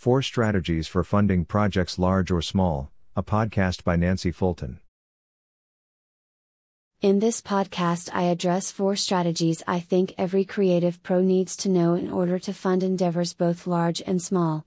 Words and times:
Four 0.00 0.22
Strategies 0.22 0.88
for 0.88 1.04
Funding 1.04 1.44
Projects 1.44 1.98
Large 1.98 2.30
or 2.30 2.40
Small, 2.40 2.90
a 3.14 3.22
podcast 3.22 3.84
by 3.84 3.96
Nancy 3.96 4.30
Fulton. 4.30 4.80
In 7.02 7.18
this 7.18 7.42
podcast, 7.42 8.08
I 8.14 8.22
address 8.22 8.70
four 8.70 8.96
strategies 8.96 9.62
I 9.66 9.80
think 9.80 10.14
every 10.16 10.46
creative 10.46 11.02
pro 11.02 11.20
needs 11.20 11.54
to 11.58 11.68
know 11.68 11.92
in 11.92 12.10
order 12.10 12.38
to 12.38 12.54
fund 12.54 12.82
endeavors 12.82 13.34
both 13.34 13.66
large 13.66 14.00
and 14.06 14.22
small. 14.22 14.64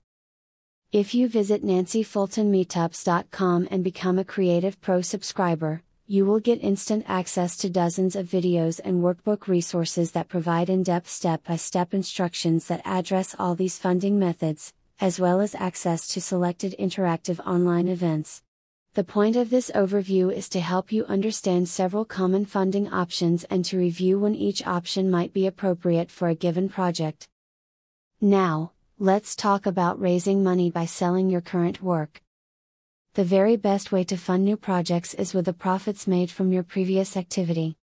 If 0.92 1.16
you 1.16 1.26
visit 1.26 1.64
nancyfultonmeetups.com 1.64 3.68
and 3.72 3.82
become 3.82 4.20
a 4.20 4.24
Creative 4.24 4.80
Pro 4.80 5.00
subscriber, 5.00 5.82
you 6.06 6.26
will 6.26 6.38
get 6.38 6.62
instant 6.62 7.06
access 7.08 7.56
to 7.56 7.68
dozens 7.68 8.14
of 8.14 8.28
videos 8.28 8.80
and 8.84 9.02
workbook 9.02 9.48
resources 9.48 10.12
that 10.12 10.28
provide 10.28 10.70
in 10.70 10.84
depth 10.84 11.08
step 11.08 11.42
by 11.42 11.56
step 11.56 11.92
instructions 11.92 12.68
that 12.68 12.82
address 12.84 13.34
all 13.36 13.56
these 13.56 13.80
funding 13.80 14.16
methods, 14.16 14.72
as 15.04 15.20
well 15.20 15.42
as 15.42 15.54
access 15.56 16.08
to 16.08 16.18
selected 16.18 16.74
interactive 16.80 17.38
online 17.46 17.88
events. 17.88 18.42
The 18.94 19.04
point 19.04 19.36
of 19.36 19.50
this 19.50 19.70
overview 19.74 20.32
is 20.32 20.48
to 20.48 20.60
help 20.60 20.92
you 20.92 21.04
understand 21.04 21.68
several 21.68 22.06
common 22.06 22.46
funding 22.46 22.88
options 22.88 23.44
and 23.50 23.66
to 23.66 23.76
review 23.76 24.18
when 24.18 24.34
each 24.34 24.66
option 24.66 25.10
might 25.10 25.34
be 25.34 25.46
appropriate 25.46 26.10
for 26.10 26.28
a 26.28 26.34
given 26.34 26.70
project. 26.70 27.28
Now, 28.22 28.72
let's 28.98 29.36
talk 29.36 29.66
about 29.66 30.00
raising 30.00 30.42
money 30.42 30.70
by 30.70 30.86
selling 30.86 31.28
your 31.28 31.42
current 31.42 31.82
work. 31.82 32.22
The 33.12 33.24
very 33.24 33.56
best 33.56 33.92
way 33.92 34.04
to 34.04 34.16
fund 34.16 34.42
new 34.42 34.56
projects 34.56 35.12
is 35.12 35.34
with 35.34 35.44
the 35.44 35.52
profits 35.52 36.06
made 36.06 36.30
from 36.30 36.50
your 36.50 36.62
previous 36.62 37.14
activity. 37.14 37.76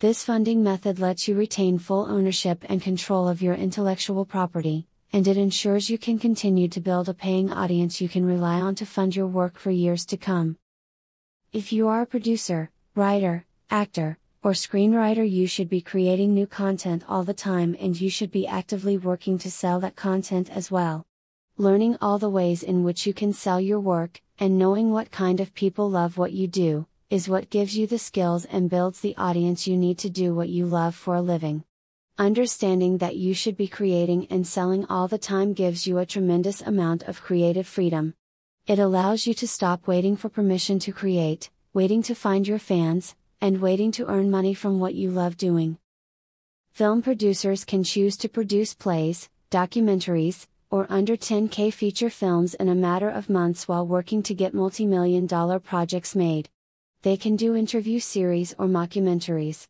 This 0.00 0.22
funding 0.22 0.62
method 0.62 0.98
lets 0.98 1.26
you 1.26 1.36
retain 1.36 1.78
full 1.78 2.04
ownership 2.04 2.66
and 2.68 2.82
control 2.82 3.30
of 3.30 3.40
your 3.40 3.54
intellectual 3.54 4.26
property, 4.26 4.86
and 5.12 5.26
it 5.28 5.36
ensures 5.36 5.88
you 5.88 5.98
can 5.98 6.18
continue 6.18 6.68
to 6.68 6.80
build 6.80 7.08
a 7.08 7.14
paying 7.14 7.52
audience 7.52 8.00
you 8.00 8.08
can 8.08 8.24
rely 8.24 8.60
on 8.60 8.74
to 8.74 8.84
fund 8.84 9.14
your 9.14 9.26
work 9.26 9.58
for 9.58 9.70
years 9.70 10.04
to 10.06 10.16
come. 10.16 10.56
If 11.52 11.72
you 11.72 11.88
are 11.88 12.02
a 12.02 12.06
producer, 12.06 12.70
writer, 12.94 13.46
actor, 13.70 14.18
or 14.42 14.52
screenwriter, 14.52 15.28
you 15.28 15.46
should 15.46 15.68
be 15.68 15.80
creating 15.80 16.34
new 16.34 16.46
content 16.46 17.02
all 17.08 17.24
the 17.24 17.34
time 17.34 17.76
and 17.80 18.00
you 18.00 18.10
should 18.10 18.30
be 18.30 18.46
actively 18.46 18.96
working 18.96 19.38
to 19.38 19.50
sell 19.50 19.80
that 19.80 19.96
content 19.96 20.50
as 20.50 20.70
well. 20.70 21.04
Learning 21.56 21.96
all 22.00 22.18
the 22.18 22.30
ways 22.30 22.62
in 22.62 22.84
which 22.84 23.06
you 23.06 23.14
can 23.14 23.32
sell 23.32 23.60
your 23.60 23.80
work, 23.80 24.20
and 24.38 24.58
knowing 24.58 24.92
what 24.92 25.10
kind 25.10 25.40
of 25.40 25.54
people 25.54 25.88
love 25.88 26.18
what 26.18 26.32
you 26.32 26.46
do, 26.46 26.86
is 27.08 27.28
what 27.28 27.50
gives 27.50 27.76
you 27.78 27.86
the 27.86 27.98
skills 27.98 28.44
and 28.44 28.68
builds 28.68 29.00
the 29.00 29.16
audience 29.16 29.66
you 29.66 29.76
need 29.76 29.96
to 29.96 30.10
do 30.10 30.34
what 30.34 30.48
you 30.48 30.66
love 30.66 30.94
for 30.94 31.14
a 31.14 31.22
living. 31.22 31.64
Understanding 32.18 32.96
that 32.96 33.16
you 33.16 33.34
should 33.34 33.58
be 33.58 33.68
creating 33.68 34.26
and 34.30 34.46
selling 34.46 34.86
all 34.86 35.06
the 35.06 35.18
time 35.18 35.52
gives 35.52 35.86
you 35.86 35.98
a 35.98 36.06
tremendous 36.06 36.62
amount 36.62 37.02
of 37.02 37.20
creative 37.20 37.66
freedom. 37.66 38.14
It 38.66 38.78
allows 38.78 39.26
you 39.26 39.34
to 39.34 39.46
stop 39.46 39.86
waiting 39.86 40.16
for 40.16 40.30
permission 40.30 40.78
to 40.78 40.92
create, 40.92 41.50
waiting 41.74 42.02
to 42.04 42.14
find 42.14 42.48
your 42.48 42.58
fans, 42.58 43.14
and 43.42 43.60
waiting 43.60 43.92
to 43.92 44.06
earn 44.06 44.30
money 44.30 44.54
from 44.54 44.80
what 44.80 44.94
you 44.94 45.10
love 45.10 45.36
doing. 45.36 45.76
Film 46.70 47.02
producers 47.02 47.66
can 47.66 47.84
choose 47.84 48.16
to 48.16 48.30
produce 48.30 48.72
plays, 48.72 49.28
documentaries, 49.50 50.46
or 50.70 50.86
under 50.88 51.18
10k 51.18 51.70
feature 51.70 52.08
films 52.08 52.54
in 52.54 52.70
a 52.70 52.74
matter 52.74 53.10
of 53.10 53.28
months 53.28 53.68
while 53.68 53.86
working 53.86 54.22
to 54.22 54.32
get 54.32 54.54
multi 54.54 54.86
million 54.86 55.26
dollar 55.26 55.58
projects 55.58 56.16
made. 56.16 56.48
They 57.02 57.18
can 57.18 57.36
do 57.36 57.54
interview 57.54 58.00
series 58.00 58.54
or 58.58 58.68
mockumentaries. 58.68 59.66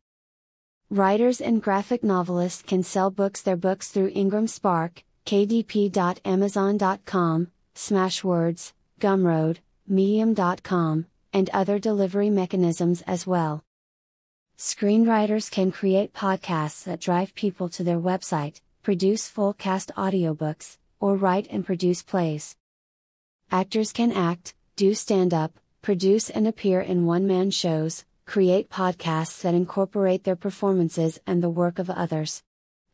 Writers 0.90 1.40
and 1.40 1.60
graphic 1.60 2.04
novelists 2.04 2.62
can 2.62 2.84
sell 2.84 3.10
books 3.10 3.42
their 3.42 3.56
books 3.56 3.88
through 3.88 4.12
Ingram 4.14 4.46
Spark, 4.46 5.02
kdp.amazon.com, 5.26 7.48
Smashwords, 7.74 8.72
Gumroad, 9.00 9.56
Medium.com, 9.88 11.06
and 11.32 11.50
other 11.50 11.80
delivery 11.80 12.30
mechanisms 12.30 13.02
as 13.02 13.26
well. 13.26 13.64
Screenwriters 14.56 15.50
can 15.50 15.72
create 15.72 16.14
podcasts 16.14 16.84
that 16.84 17.00
drive 17.00 17.34
people 17.34 17.68
to 17.70 17.82
their 17.82 17.98
website, 17.98 18.60
produce 18.84 19.28
full 19.28 19.54
cast 19.54 19.90
audiobooks, 19.96 20.78
or 21.00 21.16
write 21.16 21.48
and 21.50 21.66
produce 21.66 22.04
plays. 22.04 22.54
Actors 23.50 23.92
can 23.92 24.12
act, 24.12 24.54
do 24.76 24.94
stand 24.94 25.34
up, 25.34 25.58
produce 25.82 26.30
and 26.30 26.46
appear 26.46 26.80
in 26.80 27.06
one 27.06 27.26
man 27.26 27.50
shows, 27.50 28.04
create 28.26 28.68
podcasts 28.68 29.40
that 29.42 29.54
incorporate 29.54 30.24
their 30.24 30.36
performances 30.36 31.18
and 31.26 31.42
the 31.42 31.48
work 31.48 31.78
of 31.78 31.88
others. 31.88 32.42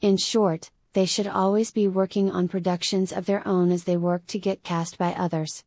In 0.02 0.16
short, 0.18 0.70
they 0.92 1.06
should 1.06 1.26
always 1.26 1.70
be 1.70 1.88
working 1.88 2.30
on 2.30 2.48
productions 2.48 3.12
of 3.12 3.24
their 3.24 3.46
own 3.48 3.72
as 3.72 3.84
they 3.84 3.96
work 3.96 4.26
to 4.26 4.38
get 4.38 4.62
cast 4.62 4.98
by 4.98 5.12
others. 5.14 5.64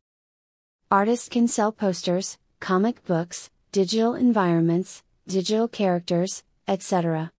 Artists 0.92 1.28
can 1.28 1.48
sell 1.48 1.72
posters, 1.72 2.38
comic 2.60 3.04
books, 3.06 3.50
digital 3.72 4.14
environments, 4.14 5.04
digital 5.28 5.68
characters, 5.68 6.44
etc. 6.68 7.32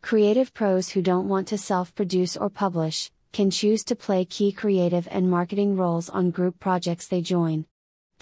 Creative 0.00 0.54
pros 0.54 0.90
who 0.90 1.02
don't 1.02 1.28
want 1.28 1.48
to 1.48 1.58
self 1.58 1.92
produce 1.94 2.36
or 2.36 2.50
publish, 2.50 3.10
can 3.32 3.50
choose 3.50 3.82
to 3.84 3.96
play 3.96 4.24
key 4.24 4.52
creative 4.52 5.08
and 5.10 5.28
marketing 5.28 5.76
roles 5.76 6.08
on 6.08 6.30
group 6.30 6.60
projects 6.60 7.08
they 7.08 7.20
join 7.20 7.66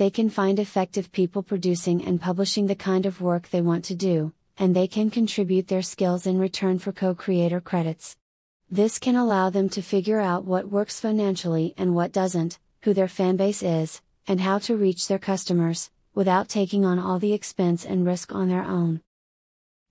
they 0.00 0.08
can 0.08 0.30
find 0.30 0.58
effective 0.58 1.12
people 1.12 1.42
producing 1.42 2.02
and 2.06 2.22
publishing 2.22 2.66
the 2.66 2.74
kind 2.74 3.04
of 3.04 3.20
work 3.20 3.50
they 3.50 3.60
want 3.60 3.84
to 3.84 3.94
do, 3.94 4.32
and 4.56 4.74
they 4.74 4.86
can 4.86 5.10
contribute 5.10 5.68
their 5.68 5.82
skills 5.82 6.24
in 6.24 6.38
return 6.38 6.78
for 6.78 6.90
co 6.90 7.14
creator 7.14 7.60
credits. 7.60 8.16
This 8.70 8.98
can 8.98 9.14
allow 9.14 9.50
them 9.50 9.68
to 9.68 9.82
figure 9.82 10.18
out 10.18 10.46
what 10.46 10.70
works 10.70 10.98
financially 10.98 11.74
and 11.76 11.94
what 11.94 12.12
doesn't, 12.12 12.58
who 12.80 12.94
their 12.94 13.08
fanbase 13.08 13.62
is, 13.62 14.00
and 14.26 14.40
how 14.40 14.58
to 14.60 14.74
reach 14.74 15.06
their 15.06 15.18
customers, 15.18 15.90
without 16.14 16.48
taking 16.48 16.86
on 16.86 16.98
all 16.98 17.18
the 17.18 17.34
expense 17.34 17.84
and 17.84 18.06
risk 18.06 18.34
on 18.34 18.48
their 18.48 18.64
own. 18.64 19.02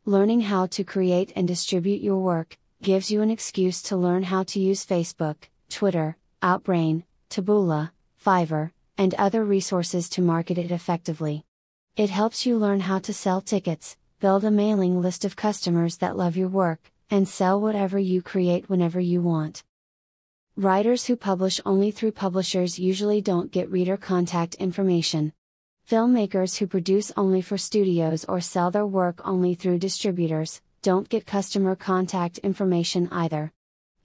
Learning 0.05 0.41
how 0.41 0.65
to 0.65 0.83
create 0.83 1.31
and 1.35 1.47
distribute 1.47 2.01
your 2.01 2.17
work 2.17 2.57
gives 2.81 3.11
you 3.11 3.21
an 3.21 3.29
excuse 3.29 3.83
to 3.83 3.95
learn 3.95 4.23
how 4.23 4.41
to 4.41 4.59
use 4.59 4.87
Facebook, 4.87 5.35
Twitter, 5.69 6.17
Outbrain, 6.41 7.03
Taboola, 7.29 7.91
Fiverr, 8.25 8.71
and 8.99 9.15
other 9.15 9.45
resources 9.45 10.09
to 10.09 10.21
market 10.21 10.57
it 10.57 10.71
effectively. 10.71 11.45
It 11.95 12.09
helps 12.09 12.45
you 12.45 12.57
learn 12.57 12.81
how 12.81 12.99
to 12.99 13.13
sell 13.13 13.39
tickets, 13.39 13.95
build 14.19 14.43
a 14.43 14.51
mailing 14.51 15.01
list 15.01 15.23
of 15.23 15.37
customers 15.37 15.97
that 15.97 16.17
love 16.17 16.35
your 16.35 16.49
work, 16.49 16.91
and 17.09 17.25
sell 17.25 17.61
whatever 17.61 17.97
you 17.97 18.21
create 18.21 18.69
whenever 18.69 18.99
you 18.99 19.21
want. 19.21 19.63
Writers 20.57 21.05
who 21.05 21.15
publish 21.15 21.61
only 21.65 21.91
through 21.91 22.11
publishers 22.11 22.77
usually 22.77 23.21
don't 23.21 23.53
get 23.53 23.71
reader 23.71 23.95
contact 23.95 24.55
information. 24.55 25.31
Filmmakers 25.89 26.57
who 26.57 26.67
produce 26.67 27.13
only 27.15 27.41
for 27.41 27.57
studios 27.57 28.25
or 28.25 28.41
sell 28.41 28.69
their 28.69 28.85
work 28.85 29.21
only 29.23 29.55
through 29.55 29.79
distributors, 29.79 30.61
don't 30.81 31.07
get 31.07 31.25
customer 31.25 31.73
contact 31.73 32.37
information 32.39 33.07
either. 33.13 33.53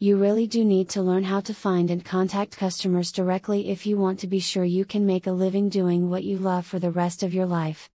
You 0.05 0.19
really 0.19 0.47
do 0.47 0.67
need 0.67 0.91
to 0.91 1.01
learn 1.01 1.25
how 1.25 1.41
to 1.41 1.55
find 1.55 1.91
and 1.91 2.05
contact 2.05 2.59
customers 2.59 3.11
directly 3.11 3.71
if 3.71 3.87
you 3.87 3.97
want 3.97 4.19
to 4.19 4.27
be 4.27 4.39
sure 4.39 4.63
you 4.63 4.85
can 4.85 5.07
make 5.07 5.27
a 5.27 5.33
living 5.33 5.71
doing 5.71 6.11
what 6.11 6.25
you 6.25 6.37
love 6.37 6.67
for 6.67 6.79
the 6.79 6.91
rest 6.91 7.23
of 7.23 7.33
your 7.33 7.47
life. 7.47 7.89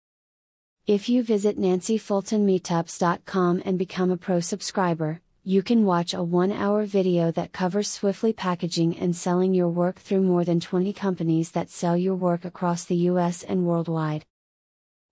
If 0.88 1.08
you 1.08 1.22
visit 1.22 1.59
nancyfultonmeetups.com 1.59 3.62
and 3.64 3.78
become 3.78 4.09
a 4.09 4.18
pro 4.18 4.40
subscriber, 4.40 5.22
you 5.44 5.62
can 5.62 5.86
watch 5.86 6.16
a 6.16 6.24
one 6.24 6.52
hour 6.52 6.86
video 6.86 7.30
that 7.34 7.52
covers 7.52 7.88
swiftly 7.88 8.34
packaging 8.34 8.98
and 8.98 9.16
selling 9.16 9.53
your 9.53 9.69
work 9.69 10.00
through 10.00 10.22
more 10.22 10.44
than 10.44 10.59
20 10.59 10.92
companies 10.94 11.52
that 11.52 11.69
sell 11.69 11.96
your 11.96 12.16
work 12.16 12.44
across 12.44 12.86
the 12.86 12.96
US 13.12 13.44
and 13.44 13.68
worldwide. 13.68 14.25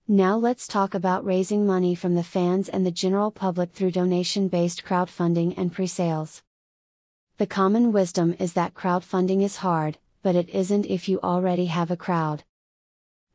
Now 0.07 0.35
let's 0.35 0.65
talk 0.65 0.95
about 0.95 1.23
raising 1.23 1.63
money 1.63 1.93
from 1.93 2.15
the 2.15 2.23
fans 2.23 2.67
and 2.67 2.83
the 2.83 2.89
general 2.89 3.29
public 3.29 3.73
through 3.73 3.91
donation 3.91 4.47
based 4.47 4.83
crowdfunding 4.83 5.55
and 5.59 5.71
pre 5.71 5.85
sales. 5.85 6.41
The 7.37 7.45
common 7.45 7.91
wisdom 7.91 8.35
is 8.39 8.53
that 8.53 8.73
crowdfunding 8.73 9.43
is 9.43 9.57
hard, 9.57 9.99
but 10.23 10.35
it 10.35 10.49
isn't 10.49 10.87
if 10.87 11.07
you 11.07 11.19
already 11.21 11.67
have 11.67 11.91
a 11.91 11.95
crowd. 11.95 12.43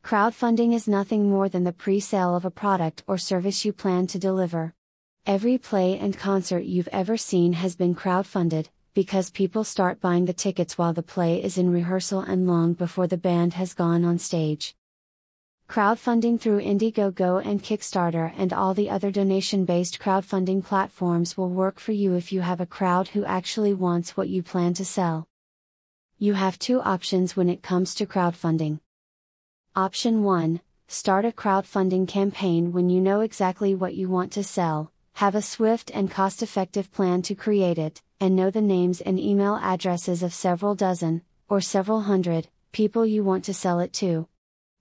Crowdfunding 0.03 0.73
is 0.73 0.89
nothing 0.89 1.29
more 1.29 1.47
than 1.47 1.63
the 1.63 1.71
pre 1.71 2.01
sale 2.01 2.35
of 2.35 2.43
a 2.43 2.51
product 2.51 3.05
or 3.07 3.17
service 3.17 3.63
you 3.63 3.71
plan 3.71 4.05
to 4.07 4.19
deliver. 4.19 4.73
Every 5.25 5.57
play 5.57 5.97
and 5.97 6.17
concert 6.17 6.65
you've 6.65 6.89
ever 6.89 7.15
seen 7.15 7.53
has 7.53 7.77
been 7.77 7.95
crowdfunded, 7.95 8.67
because 8.93 9.29
people 9.29 9.63
start 9.63 10.01
buying 10.01 10.25
the 10.25 10.33
tickets 10.33 10.77
while 10.77 10.91
the 10.91 11.01
play 11.01 11.41
is 11.41 11.57
in 11.57 11.71
rehearsal 11.71 12.19
and 12.19 12.45
long 12.45 12.73
before 12.73 13.07
the 13.07 13.15
band 13.15 13.53
has 13.53 13.73
gone 13.73 14.03
on 14.03 14.19
stage. 14.19 14.75
Crowdfunding 15.73 16.39
through 16.39 16.61
Indiegogo 16.61 17.43
and 17.43 17.63
Kickstarter 17.63 18.31
and 18.37 18.53
all 18.53 18.75
the 18.75 18.91
other 18.91 19.09
donation 19.09 19.65
based 19.65 19.99
crowdfunding 19.99 20.63
platforms 20.63 21.35
will 21.35 21.49
work 21.49 21.79
for 21.79 21.93
you 21.93 22.13
if 22.13 22.31
you 22.31 22.41
have 22.41 22.61
a 22.61 22.67
crowd 22.67 23.07
who 23.07 23.25
actually 23.25 23.73
wants 23.73 24.15
what 24.15 24.29
you 24.29 24.43
plan 24.43 24.75
to 24.75 24.85
sell. 24.85 25.27
You 26.19 26.35
have 26.35 26.59
two 26.59 26.79
options 26.79 27.35
when 27.35 27.49
it 27.49 27.63
comes 27.63 27.95
to 27.95 28.05
crowdfunding. 28.05 28.81
Option 29.75 30.21
1 30.21 30.61
Start 30.87 31.25
a 31.25 31.31
crowdfunding 31.31 32.07
campaign 32.07 32.71
when 32.71 32.91
you 32.91 33.01
know 33.01 33.21
exactly 33.21 33.73
what 33.73 33.95
you 33.95 34.07
want 34.07 34.31
to 34.33 34.43
sell, 34.43 34.91
have 35.13 35.33
a 35.33 35.41
swift 35.41 35.89
and 35.91 36.11
cost 36.11 36.43
effective 36.43 36.91
plan 36.91 37.23
to 37.23 37.33
create 37.33 37.79
it, 37.79 38.03
and 38.19 38.35
know 38.35 38.51
the 38.51 38.61
names 38.61 39.01
and 39.01 39.19
email 39.19 39.55
addresses 39.55 40.21
of 40.21 40.35
several 40.35 40.75
dozen, 40.75 41.23
or 41.49 41.61
several 41.61 42.01
hundred, 42.01 42.47
people 42.71 43.07
you 43.07 43.23
want 43.23 43.43
to 43.45 43.55
sell 43.55 43.79
it 43.79 43.91
to. 43.91 44.27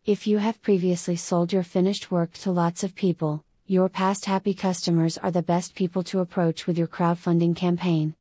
If 0.05 0.27
you 0.27 0.39
have 0.39 0.61
previously 0.63 1.15
sold 1.15 1.53
your 1.53 1.63
finished 1.63 2.11
work 2.11 2.33
to 2.39 2.51
lots 2.51 2.83
of 2.83 2.97
people, 2.97 3.45
your 3.69 3.89
past 3.89 4.25
happy 4.25 4.53
customers 4.53 5.17
are 5.17 5.31
the 5.31 5.45
best 5.45 5.77
people 5.77 6.03
to 6.03 6.19
approach 6.19 6.67
with 6.67 6.77
your 6.77 6.89
crowdfunding 6.89 7.55
campaign. 7.55 8.17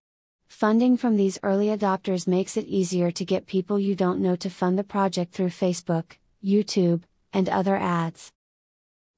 Funding 0.48 0.96
from 0.96 1.18
these 1.18 1.40
early 1.42 1.76
adopters 1.76 2.28
makes 2.28 2.56
it 2.56 2.68
easier 2.68 3.10
to 3.10 3.26
get 3.26 3.48
people 3.48 3.80
you 3.80 3.96
don't 3.96 4.20
know 4.20 4.36
to 4.36 4.48
fund 4.48 4.78
the 4.78 4.84
project 4.84 5.34
through 5.34 5.48
Facebook, 5.48 6.18
YouTube, 6.46 7.02
and 7.34 7.50
other 7.50 7.76
ads. 7.78 8.32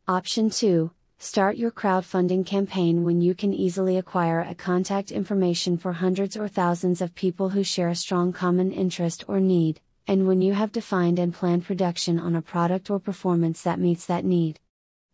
Option 0.07 0.49
2 0.49 0.89
Start 1.17 1.57
your 1.57 1.71
crowdfunding 1.71 2.45
campaign 2.45 3.03
when 3.03 3.19
you 3.19 3.35
can 3.35 3.53
easily 3.53 3.97
acquire 3.97 4.39
a 4.39 4.55
contact 4.55 5.11
information 5.11 5.77
for 5.77 5.91
hundreds 5.91 6.37
or 6.37 6.47
thousands 6.47 7.01
of 7.01 7.13
people 7.13 7.49
who 7.49 7.61
share 7.61 7.89
a 7.89 7.95
strong 7.95 8.31
common 8.31 8.71
interest 8.71 9.25
or 9.27 9.41
need, 9.41 9.81
and 10.07 10.27
when 10.27 10.41
you 10.41 10.53
have 10.53 10.71
defined 10.71 11.19
and 11.19 11.33
planned 11.33 11.65
production 11.65 12.19
on 12.19 12.35
a 12.35 12.41
product 12.41 12.89
or 12.89 12.99
performance 12.99 13.61
that 13.61 13.79
meets 13.79 14.05
that 14.05 14.25
need. 14.25 14.59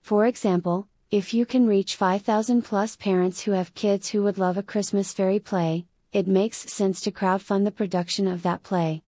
For 0.02 0.26
example, 0.26 0.88
if 1.12 1.34
you 1.34 1.46
can 1.46 1.68
reach 1.68 1.96
5,000 1.96 2.62
plus 2.62 2.96
parents 2.96 3.42
who 3.42 3.52
have 3.52 3.74
kids 3.74 4.10
who 4.10 4.24
would 4.24 4.38
love 4.38 4.58
a 4.58 4.64
Christmas 4.64 5.12
fairy 5.12 5.40
play, 5.40 5.86
it 6.12 6.28
makes 6.28 6.72
sense 6.72 7.02
to 7.02 7.12
crowdfund 7.12 7.66
the 7.66 7.72
production 7.72 8.28
of 8.28 8.44
that 8.44 8.64
play. 8.64 9.04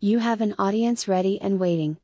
You 0.00 0.18
have 0.18 0.40
an 0.40 0.54
audience 0.58 1.08
ready 1.08 1.40
and 1.40 1.58
waiting. 1.58 1.96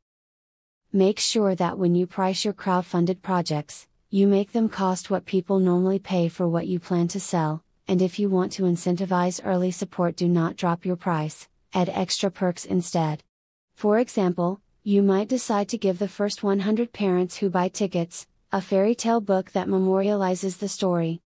Make 0.91 1.19
sure 1.19 1.55
that 1.55 1.77
when 1.77 1.95
you 1.95 2.05
price 2.05 2.45
your 2.45 2.53
crowdfunded 2.53 3.21
projects, 3.21 3.87
you 4.09 4.27
make 4.27 4.51
them 4.51 4.69
cost 4.69 5.09
what 5.09 5.25
people 5.25 5.57
normally 5.57 5.97
pay 5.97 6.29
for 6.29 6.47
what 6.47 6.67
you 6.67 6.79
plan 6.79 7.07
to 7.09 7.19
sell, 7.19 7.63
and 7.87 8.01
if 8.01 8.19
you 8.19 8.29
want 8.29 8.51
to 8.53 8.63
incentivize 8.63 9.41
early 9.43 9.71
support, 9.71 10.15
do 10.15 10.27
not 10.27 10.55
drop 10.55 10.85
your 10.85 10.95
price, 10.95 11.47
add 11.73 11.89
extra 11.89 12.29
perks 12.29 12.65
instead. 12.65 13.23
For 13.75 13.99
example, 13.99 14.61
you 14.83 15.01
might 15.01 15.27
decide 15.27 15.69
to 15.69 15.77
give 15.77 15.99
the 15.99 16.07
first 16.07 16.43
100 16.43 16.93
parents 16.93 17.37
who 17.37 17.49
buy 17.49 17.69
tickets 17.69 18.27
a 18.51 18.61
fairy 18.61 18.93
tale 18.93 19.21
book 19.21 19.51
that 19.53 19.67
memorializes 19.67 20.59
the 20.59 20.67
story. 20.67 21.21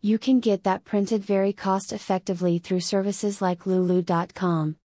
You 0.00 0.18
can 0.18 0.40
get 0.40 0.64
that 0.64 0.84
printed 0.84 1.24
very 1.24 1.52
cost 1.52 1.92
effectively 1.92 2.58
through 2.58 2.80
services 2.80 3.40
like 3.40 3.66
Lulu.com. 3.66 4.76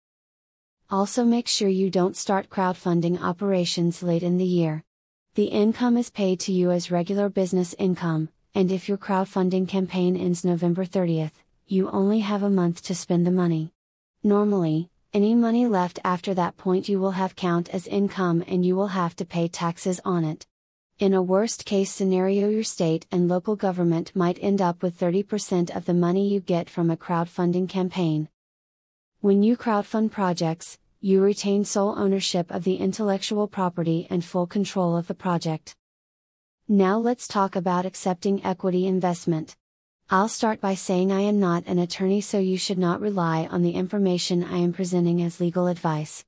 Also, 0.91 1.25
make 1.25 1.47
sure 1.47 1.67
you 1.67 1.89
don't 1.89 2.15
start 2.15 2.49
crowdfunding 2.49 3.19
operations 3.21 4.03
late 4.03 4.23
in 4.23 4.37
the 4.37 4.45
year. 4.45 4.83
The 5.33 5.45
income 5.45 5.97
is 5.97 6.09
paid 6.09 6.39
to 6.41 6.51
you 6.51 6.71
as 6.71 6.91
regular 6.91 7.29
business 7.29 7.75
income, 7.79 8.29
and 8.53 8.71
if 8.71 8.87
your 8.87 8.97
crowdfunding 8.97 9.67
campaign 9.67 10.15
ends 10.15 10.45
November 10.45 10.85
30th, 10.85 11.33
you 11.65 11.89
only 11.89 12.19
have 12.19 12.43
a 12.43 12.49
month 12.49 12.83
to 12.83 12.95
spend 12.95 13.25
the 13.25 13.31
money. 13.31 13.73
Normally, 14.23 14.89
any 15.13 15.33
money 15.36 15.65
left 15.65 16.00
after 16.04 16.33
that 16.33 16.57
point 16.57 16.89
you 16.89 17.00
will 17.00 17.12
have 17.12 17.36
count 17.36 17.69
as 17.69 17.88
income 17.88 18.44
and 18.48 18.65
you 18.65 18.75
will 18.75 18.88
have 18.88 19.15
to 19.15 19.25
pay 19.25 19.48
taxes 19.48 20.01
on 20.04 20.24
it. 20.24 20.45
In 21.00 21.13
a 21.13 21.21
worst 21.21 21.65
case 21.65 21.92
scenario, 21.92 22.50
your 22.50 22.63
state 22.63 23.06
and 23.12 23.27
local 23.27 23.56
government 23.56 24.15
might 24.15 24.38
end 24.42 24.62
up 24.62 24.81
with 24.81 25.00
30% 25.00 25.75
of 25.75 25.86
the 25.86 25.94
money 25.94 26.27
you 26.27 26.39
get 26.39 26.69
from 26.69 26.89
a 26.89 26.98
crowdfunding 26.98 27.69
campaign. 27.69 28.30
When 29.21 29.44
you 29.44 29.56
crowdfund 29.56 30.12
projects, 30.12 30.80
you 31.00 31.21
retain 31.21 31.63
sole 31.63 31.94
ownership 31.98 32.51
of 32.51 32.63
the 32.63 32.77
intellectual 32.77 33.48
property 33.48 34.07
and 34.10 34.25
full 34.25 34.48
control 34.48 34.98
of 34.98 35.07
the 35.07 35.13
project. 35.13 35.75
Now 36.68 36.98
let's 36.98 37.27
talk 37.27 37.56
about 37.56 37.86
accepting 37.86 38.44
equity 38.44 38.88
investment. 38.88 39.56
I'll 40.09 40.30
start 40.30 40.62
by 40.62 40.75
saying 40.75 41.12
I 41.12 41.19
am 41.19 41.38
not 41.38 41.65
an 41.68 41.80
attorney, 41.80 42.21
so 42.21 42.39
you 42.39 42.57
should 42.57 42.77
not 42.77 43.01
rely 43.01 43.45
on 43.51 43.62
the 43.62 43.71
information 43.71 44.42
I 44.42 44.56
am 44.59 44.71
presenting 44.71 45.21
as 45.21 45.42
legal 45.42 45.68
advice. 45.68 46.24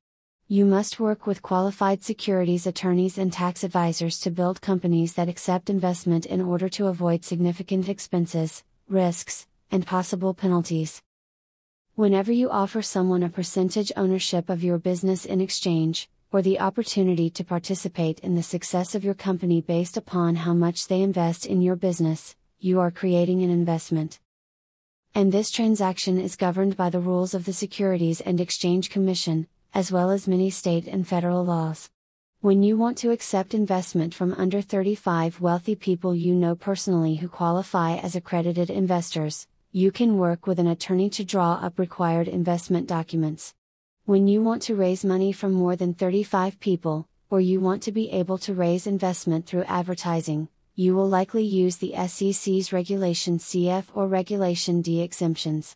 You 0.50 0.66
must 0.66 1.00
work 1.00 1.26
with 1.26 1.42
qualified 1.42 2.04
securities 2.04 2.68
attorneys 2.68 3.18
and 3.18 3.32
tax 3.32 3.64
advisors 3.64 4.20
to 4.20 4.32
build 4.32 4.60
companies 4.60 5.14
that 5.14 5.30
accept 5.30 5.70
investment 5.70 6.26
in 6.26 6.42
order 6.42 6.68
to 6.68 6.88
avoid 6.88 7.24
significant 7.24 7.88
expenses, 7.88 8.66
risks, 8.90 9.48
and 9.72 9.88
possible 9.88 10.34
penalties. 10.34 11.02
Whenever 11.96 12.34
you 12.34 12.50
offer 12.50 12.82
someone 12.82 13.24
a 13.24 13.30
percentage 13.30 13.94
ownership 13.96 14.50
of 14.50 14.62
your 14.62 14.78
business 14.78 15.24
in 15.24 15.40
exchange, 15.40 16.10
or 16.34 16.42
the 16.42 16.60
opportunity 16.60 17.30
to 17.30 17.46
participate 17.46 18.20
in 18.20 18.36
the 18.36 18.44
success 18.44 18.94
of 18.94 19.06
your 19.06 19.14
company 19.14 19.62
based 19.62 19.96
upon 19.96 20.36
how 20.36 20.54
much 20.54 20.88
they 20.90 21.02
invest 21.02 21.46
in 21.46 21.62
your 21.62 21.78
business, 21.78 22.36
you 22.62 22.82
are 22.82 22.92
creating 22.92 23.42
an 23.42 23.50
investment. 23.50 24.20
And 25.16 25.32
this 25.32 25.50
transaction 25.50 26.20
is 26.20 26.36
governed 26.36 26.76
by 26.76 26.90
the 26.90 27.00
rules 27.00 27.34
of 27.34 27.46
the 27.46 27.54
Securities 27.54 28.20
and 28.20 28.42
Exchange 28.42 28.90
Commission, 28.90 29.48
as 29.74 29.94
well 29.94 30.12
as 30.12 30.28
many 30.28 30.50
state 30.50 30.86
and 30.86 31.08
federal 31.08 31.46
laws. 31.46 31.90
When 32.42 32.62
you 32.62 32.78
want 32.78 32.98
to 33.00 33.12
accept 33.12 33.54
investment 33.54 34.14
from 34.14 34.34
under 34.34 34.62
35 34.62 35.40
wealthy 35.40 35.76
people 35.76 36.14
you 36.14 36.36
know 36.36 36.54
personally 36.54 37.16
who 37.16 37.30
qualify 37.30 37.96
as 37.96 38.16
accredited 38.16 38.70
investors, 38.70 39.48
you 39.72 39.92
can 39.92 40.18
work 40.18 40.46
with 40.46 40.60
an 40.60 40.68
attorney 40.68 41.10
to 41.12 41.24
draw 41.24 41.54
up 41.54 41.80
required 41.80 42.28
investment 42.28 42.88
documents. 42.88 43.54
When 44.04 44.28
you 44.28 44.42
want 44.42 44.64
to 44.64 44.76
raise 44.76 45.06
money 45.06 45.32
from 45.32 45.54
more 45.54 45.78
than 45.78 45.94
35 45.94 46.60
people, 46.60 47.08
or 47.30 47.40
you 47.40 47.62
want 47.62 47.84
to 47.84 47.92
be 47.94 48.10
able 48.12 48.38
to 48.40 48.54
raise 48.54 48.86
investment 48.86 49.46
through 49.46 49.64
advertising, 49.64 50.50
you 50.80 50.96
will 50.96 51.10
likely 51.10 51.44
use 51.44 51.76
the 51.76 51.94
SEC's 52.08 52.72
Regulation 52.72 53.38
CF 53.38 53.84
or 53.94 54.08
Regulation 54.08 54.82
D 54.82 55.02
exemptions. 55.02 55.76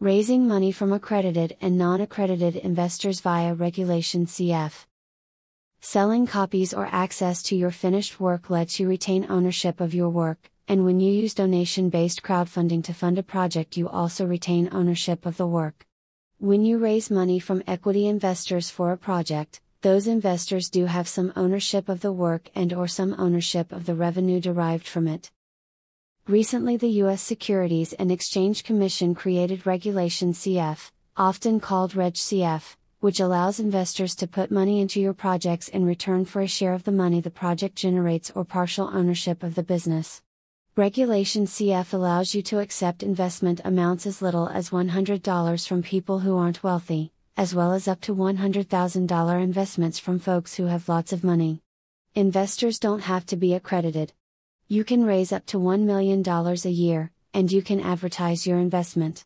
Raising 0.00 0.48
money 0.48 0.72
from 0.72 0.92
accredited 0.92 1.56
and 1.60 1.78
non 1.78 2.00
accredited 2.00 2.56
investors 2.56 3.20
via 3.20 3.54
Regulation 3.54 4.26
CF. 4.26 4.86
Selling 5.80 6.26
copies 6.26 6.74
or 6.74 6.88
access 6.90 7.40
to 7.44 7.54
your 7.54 7.70
finished 7.70 8.18
work 8.18 8.50
lets 8.50 8.80
you 8.80 8.88
retain 8.88 9.26
ownership 9.28 9.80
of 9.80 9.94
your 9.94 10.10
work, 10.10 10.50
and 10.66 10.84
when 10.84 10.98
you 10.98 11.12
use 11.12 11.32
donation 11.32 11.88
based 11.88 12.20
crowdfunding 12.20 12.82
to 12.82 12.92
fund 12.92 13.16
a 13.16 13.22
project, 13.22 13.76
you 13.76 13.88
also 13.88 14.26
retain 14.26 14.68
ownership 14.72 15.24
of 15.24 15.36
the 15.36 15.46
work. 15.46 15.86
When 16.38 16.64
you 16.64 16.78
raise 16.78 17.12
money 17.12 17.38
from 17.38 17.62
equity 17.64 18.08
investors 18.08 18.70
for 18.70 18.90
a 18.90 18.98
project, 18.98 19.60
those 19.82 20.06
investors 20.06 20.68
do 20.68 20.84
have 20.84 21.08
some 21.08 21.32
ownership 21.36 21.88
of 21.88 22.00
the 22.00 22.12
work 22.12 22.50
and 22.54 22.72
or 22.72 22.86
some 22.86 23.14
ownership 23.18 23.72
of 23.72 23.86
the 23.86 23.94
revenue 23.94 24.38
derived 24.38 24.86
from 24.86 25.08
it. 25.08 25.30
Recently 26.28 26.76
the 26.76 27.00
US 27.04 27.22
Securities 27.22 27.94
and 27.94 28.12
Exchange 28.12 28.62
Commission 28.62 29.14
created 29.14 29.66
Regulation 29.66 30.34
CF, 30.34 30.90
often 31.16 31.60
called 31.60 31.96
Reg 31.96 32.12
CF, 32.12 32.76
which 33.00 33.20
allows 33.20 33.58
investors 33.58 34.14
to 34.16 34.26
put 34.26 34.50
money 34.50 34.80
into 34.80 35.00
your 35.00 35.14
projects 35.14 35.68
in 35.68 35.86
return 35.86 36.26
for 36.26 36.42
a 36.42 36.46
share 36.46 36.74
of 36.74 36.84
the 36.84 36.92
money 36.92 37.22
the 37.22 37.30
project 37.30 37.74
generates 37.74 38.30
or 38.34 38.44
partial 38.44 38.90
ownership 38.92 39.42
of 39.42 39.54
the 39.54 39.62
business. 39.62 40.20
Regulation 40.76 41.46
CF 41.46 41.94
allows 41.94 42.34
you 42.34 42.42
to 42.42 42.58
accept 42.58 43.02
investment 43.02 43.62
amounts 43.64 44.06
as 44.06 44.20
little 44.20 44.48
as 44.48 44.68
$100 44.68 45.66
from 45.66 45.82
people 45.82 46.20
who 46.20 46.36
aren't 46.36 46.62
wealthy, 46.62 47.12
as 47.40 47.54
well 47.54 47.72
as 47.72 47.88
up 47.88 47.98
to 48.02 48.14
$100,000 48.14 49.42
investments 49.42 49.98
from 49.98 50.18
folks 50.18 50.56
who 50.56 50.66
have 50.66 50.90
lots 50.90 51.10
of 51.10 51.24
money. 51.24 51.62
Investors 52.14 52.78
don't 52.78 53.00
have 53.00 53.24
to 53.24 53.34
be 53.34 53.54
accredited. 53.54 54.12
You 54.68 54.84
can 54.84 55.06
raise 55.06 55.32
up 55.32 55.46
to 55.46 55.56
$1 55.56 55.84
million 55.84 56.22
a 56.22 56.68
year, 56.68 57.10
and 57.32 57.50
you 57.50 57.62
can 57.62 57.80
advertise 57.80 58.46
your 58.46 58.58
investment. 58.58 59.24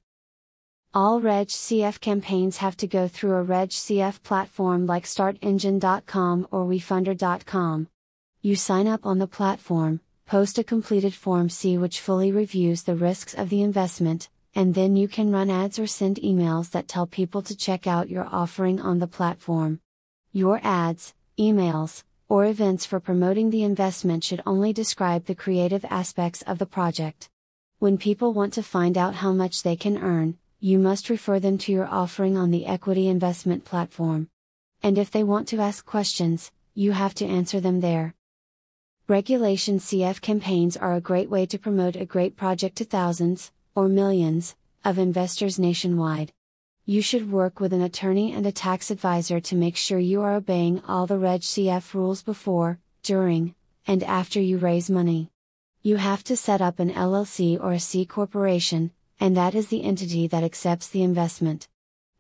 All 0.95 1.21
Reg 1.21 1.49
CF 1.49 1.99
campaigns 1.99 2.59
have 2.59 2.77
to 2.77 2.87
go 2.87 3.09
through 3.09 3.33
a 3.33 3.43
Reg 3.43 3.71
CF 3.71 4.23
platform 4.23 4.87
like 4.87 5.07
StartEngine.com 5.07 6.47
or 6.53 6.67
WeFunder.com. 6.67 7.89
You 8.43 8.55
sign 8.55 8.87
up 8.87 9.05
on 9.05 9.19
the 9.19 9.27
platform, 9.27 10.01
post 10.25 10.57
a 10.57 10.63
completed 10.63 11.15
Form 11.15 11.51
C 11.51 11.77
which 11.77 11.99
fully 11.99 12.31
reviews 12.31 12.85
the 12.85 12.95
risks 12.95 13.35
of 13.35 13.49
the 13.49 13.63
investment, 13.63 14.29
and 14.55 14.75
then 14.75 14.95
you 14.95 15.09
can 15.09 15.33
run 15.33 15.51
ads 15.51 15.79
or 15.79 15.87
send 15.87 16.17
emails 16.17 16.71
that 16.71 16.87
tell 16.87 17.07
people 17.07 17.43
to 17.43 17.57
check 17.57 17.87
out 17.87 18.09
your 18.09 18.29
offering 18.31 18.81
on 18.81 19.01
the 19.01 19.07
platform. 19.07 19.81
Your 20.33 20.61
ads, 20.63 21.15
emails, 21.39 22.05
or 22.29 22.45
events 22.45 22.87
for 22.87 23.01
promoting 23.01 23.51
the 23.51 23.65
investment 23.65 24.25
should 24.25 24.43
only 24.47 24.73
describe 24.73 25.25
the 25.25 25.35
creative 25.35 25.85
aspects 25.87 26.43
of 26.43 26.59
the 26.59 26.67
project. 26.67 27.29
When 27.79 27.99
people 27.99 28.33
want 28.33 28.53
to 28.55 28.63
find 28.63 28.97
out 28.97 29.17
how 29.17 29.33
much 29.33 29.63
they 29.63 29.77
can 29.77 29.99
earn, 29.99 30.39
you 30.61 30.79
must 30.79 31.11
refer 31.11 31.39
them 31.41 31.59
to 31.59 31.73
your 31.73 31.87
offering 31.87 32.37
on 32.37 32.51
the 32.51 32.67
equity 32.67 33.09
investment 33.09 33.65
platform. 33.65 34.29
And 34.83 34.99
if 34.99 35.11
they 35.11 35.25
want 35.25 35.49
to 35.49 35.61
ask 35.61 35.85
questions, 35.85 36.53
you 36.75 36.93
have 36.93 37.15
to 37.15 37.27
answer 37.27 37.61
them 37.61 37.81
there. 37.81 38.15
Regulation 39.07 39.79
CF 39.79 40.21
campaigns 40.21 40.77
are 40.77 40.95
a 40.95 41.01
great 41.01 41.29
way 41.29 41.45
to 41.47 41.59
promote 41.59 41.97
a 41.97 42.07
great 42.07 42.37
project 42.37 42.77
to 42.77 42.85
thousands, 42.85 43.53
or 43.75 43.89
millions, 43.89 44.55
of 44.85 44.99
investors 44.99 45.59
nationwide. 45.59 46.33
You 46.87 47.01
should 47.01 47.33
work 47.33 47.61
with 47.61 47.73
an 47.73 47.81
attorney 47.81 48.33
and 48.33 48.47
a 48.47 48.53
tax 48.53 48.91
advisor 48.91 49.41
to 49.41 49.57
make 49.57 49.77
sure 49.77 49.99
you 49.99 50.21
are 50.21 50.35
obeying 50.35 50.83
all 50.87 51.07
the 51.07 51.19
Reg 51.19 51.41
CF 51.41 51.95
rules 51.95 52.23
before, 52.23 52.79
during, 53.03 53.55
and 53.87 54.03
after 54.03 54.41
you 54.41 54.59
raise 54.59 54.91
money. 54.91 55.31
You 55.83 55.97
have 55.97 56.23
to 56.25 56.37
set 56.37 56.61
up 56.61 56.81
an 56.81 56.91
LLC 56.91 57.59
or 57.59 57.73
a 57.73 57.81
C 57.81 58.05
corporation, 58.05 58.91
and 59.19 59.37
that 59.37 59.55
is 59.55 59.69
the 59.69 59.83
entity 59.83 60.27
that 60.27 60.45
accepts 60.45 60.89
the 60.89 61.03
investment. 61.03 61.69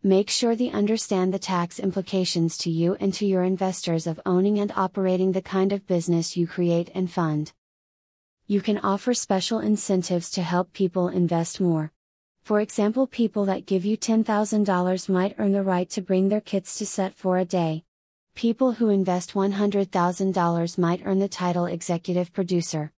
Make 0.03 0.29
sure 0.29 0.55
they 0.55 0.71
understand 0.71 1.33
the 1.33 1.39
tax 1.39 1.79
implications 1.79 2.59
to 2.59 2.71
you 2.71 2.95
and 3.01 3.13
to 3.15 3.27
your 3.27 3.43
investors 3.43 4.07
of 4.07 4.21
owning 4.27 4.59
and 4.59 4.71
operating 4.77 5.33
the 5.33 5.41
kind 5.41 5.73
of 5.73 5.87
business 5.87 6.37
you 6.37 6.47
create 6.47 6.91
and 6.95 7.11
fund. 7.11 7.53
You 8.47 8.61
can 8.61 8.77
offer 8.81 9.15
special 9.15 9.61
incentives 9.61 10.31
to 10.33 10.43
help 10.43 10.75
people 10.75 11.09
invest 11.09 11.63
more. 11.63 11.93
For 12.43 12.61
example, 12.61 13.07
people 13.07 13.47
that 13.47 13.65
give 13.65 13.87
you 13.87 13.97
$10,000 13.97 15.09
might 15.09 15.35
earn 15.39 15.53
the 15.53 15.63
right 15.63 15.89
to 15.89 16.03
bring 16.03 16.29
their 16.29 16.43
kids 16.43 16.77
to 16.77 16.85
set 16.85 17.15
for 17.15 17.39
a 17.39 17.47
day. 17.47 17.85
People 18.35 18.73
who 18.73 18.91
invest 18.91 19.33
$100,000 19.33 20.79
might 20.79 21.01
earn 21.07 21.21
the 21.21 21.29
title 21.29 21.65
executive 21.65 22.35
producer. 22.35 22.93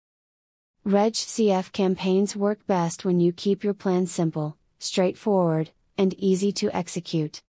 Reg 0.84 1.14
CF 1.14 1.72
campaigns 1.72 2.36
work 2.36 2.66
best 2.66 3.06
when 3.06 3.20
you 3.20 3.32
keep 3.32 3.64
your 3.64 3.76
plan 3.76 4.08
simple, 4.08 4.58
straightforward, 4.80 5.70
and 5.96 6.16
easy 6.16 6.52
to 6.54 6.76
execute. 6.76 7.44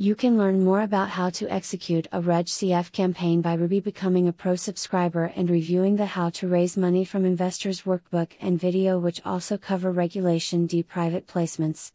You 0.00 0.14
can 0.14 0.38
learn 0.38 0.62
more 0.62 0.82
about 0.82 1.08
how 1.08 1.28
to 1.30 1.52
execute 1.52 2.06
a 2.12 2.20
RegCF 2.20 2.92
campaign 2.92 3.40
by 3.40 3.54
Ruby 3.54 3.80
becoming 3.80 4.28
a 4.28 4.32
pro 4.32 4.54
subscriber 4.54 5.32
and 5.34 5.50
reviewing 5.50 5.96
the 5.96 6.06
How 6.06 6.30
to 6.38 6.46
Raise 6.46 6.76
Money 6.76 7.04
from 7.04 7.24
Investors 7.24 7.82
workbook 7.82 8.28
and 8.40 8.60
video, 8.60 9.00
which 9.00 9.20
also 9.24 9.58
cover 9.58 9.90
Regulation 9.90 10.66
D 10.66 10.84
private 10.84 11.26
placements. 11.26 11.90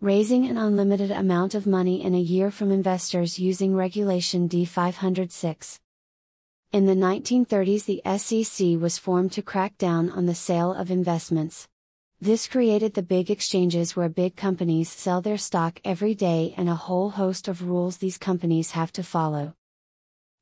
Raising 0.00 0.46
an 0.46 0.56
unlimited 0.56 1.10
amount 1.10 1.54
of 1.54 1.66
money 1.66 2.02
in 2.02 2.14
a 2.14 2.18
year 2.18 2.50
from 2.50 2.72
investors 2.72 3.38
using 3.38 3.74
Regulation 3.74 4.46
D 4.46 4.64
506. 4.64 5.80
In 6.72 6.86
the 6.86 6.94
1930s, 6.94 7.84
the 7.84 8.00
SEC 8.16 8.80
was 8.80 8.96
formed 8.96 9.32
to 9.32 9.42
crack 9.42 9.76
down 9.76 10.08
on 10.08 10.24
the 10.24 10.34
sale 10.34 10.72
of 10.72 10.90
investments. 10.90 11.68
This 12.22 12.46
created 12.46 12.94
the 12.94 13.02
big 13.02 13.32
exchanges 13.32 13.96
where 13.96 14.08
big 14.08 14.36
companies 14.36 14.88
sell 14.88 15.20
their 15.20 15.36
stock 15.36 15.80
every 15.84 16.14
day 16.14 16.54
and 16.56 16.68
a 16.68 16.76
whole 16.76 17.10
host 17.10 17.48
of 17.48 17.68
rules 17.68 17.96
these 17.96 18.16
companies 18.16 18.70
have 18.70 18.92
to 18.92 19.02
follow. 19.02 19.56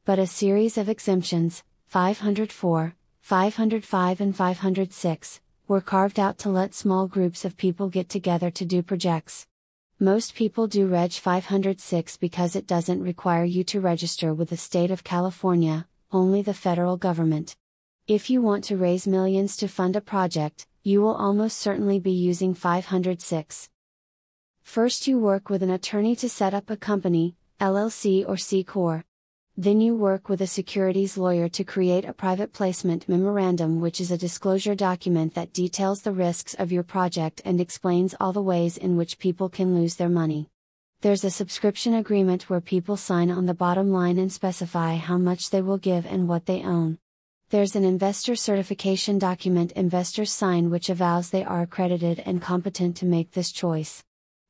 But 0.05 0.19
a 0.19 0.27
series 0.27 0.77
of 0.77 0.91
exemptions, 0.91 1.65
504, 1.87 2.95
505, 3.23 4.21
and 4.21 4.37
506, 4.37 5.41
were 5.69 5.81
carved 5.81 6.21
out 6.21 6.37
to 6.41 6.51
let 6.51 6.75
small 6.75 7.07
groups 7.07 7.47
of 7.47 7.57
people 7.57 7.89
get 7.89 8.11
together 8.11 8.51
to 8.51 8.67
do 8.67 8.83
projects. 8.83 9.47
Most 9.99 10.35
people 10.35 10.67
do 10.67 10.87
Reg 10.87 11.13
506 11.13 12.19
because 12.19 12.55
it 12.55 12.67
doesn't 12.67 13.03
require 13.03 13.45
you 13.45 13.65
to 13.65 13.81
register 13.81 14.35
with 14.35 14.51
the 14.51 14.59
state 14.59 14.91
of 14.91 15.03
California, 15.03 15.87
only 16.13 16.43
the 16.43 16.53
federal 16.53 16.99
government. 16.99 17.57
If 18.07 18.29
you 18.29 18.43
want 18.43 18.65
to 18.65 18.77
raise 18.77 19.07
millions 19.07 19.57
to 19.57 19.67
fund 19.67 19.97
a 19.97 20.03
project, 20.03 20.67
you 20.83 21.03
will 21.03 21.15
almost 21.15 21.59
certainly 21.59 21.99
be 21.99 22.11
using 22.11 22.55
506. 22.55 23.69
First, 24.63 25.07
you 25.07 25.19
work 25.19 25.51
with 25.51 25.63
an 25.63 25.71
attorney 25.71 26.17
to 26.17 26.29
set 26.29 26.55
up 26.55 26.71
a 26.71 26.77
company, 26.77 27.37
LLC 27.61 28.27
or 28.27 28.39
C 28.39 28.65
Corp. 28.65 29.05
Then 29.59 29.83
you 29.83 29.95
work 29.95 30.31
with 30.31 30.41
a 30.41 30.47
securities 30.47 31.19
lawyer 31.19 31.51
to 31.51 31.65
create 31.65 32.07
a 32.07 32.15
private 32.15 32.55
placement 32.55 33.11
memorandum, 33.11 33.81
which 33.81 34.01
is 34.01 34.11
a 34.11 34.17
disclosure 34.17 34.75
document 34.75 35.35
that 35.35 35.53
details 35.53 36.01
the 36.01 36.13
risks 36.13 36.55
of 36.55 36.73
your 36.73 36.83
project 36.83 37.43
and 37.45 37.61
explains 37.61 38.15
all 38.19 38.33
the 38.33 38.41
ways 38.41 38.79
in 38.79 38.97
which 38.97 39.19
people 39.19 39.51
can 39.51 39.75
lose 39.75 39.97
their 39.97 40.09
money. 40.09 40.49
There's 41.03 41.25
a 41.25 41.31
subscription 41.31 41.93
agreement 41.93 42.49
where 42.49 42.63
people 42.63 42.97
sign 42.97 43.31
on 43.31 43.45
the 43.45 43.53
bottom 43.53 43.91
line 43.91 44.19
and 44.19 44.33
specify 44.33 44.97
how 44.97 45.19
much 45.19 45.51
they 45.51 45.61
will 45.61 45.79
give 45.79 46.07
and 46.07 46.27
what 46.27 46.47
they 46.47 46.63
own 46.63 46.99
there's 47.51 47.75
an 47.75 47.85
investor 47.85 48.37
certification 48.37 49.19
document 49.19 49.73
investors 49.73 50.31
sign 50.31 50.71
which 50.71 50.89
avows 50.89 51.31
they 51.31 51.43
are 51.43 51.63
accredited 51.63 52.23
and 52.25 52.41
competent 52.41 52.97
to 52.97 53.05
make 53.05 53.33
this 53.33 53.51
choice. 53.51 54.05